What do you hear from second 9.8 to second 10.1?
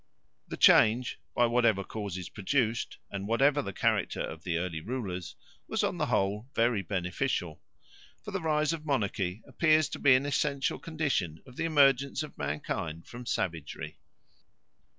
to